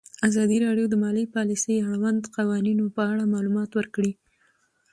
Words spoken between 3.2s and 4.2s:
معلومات ورکړي.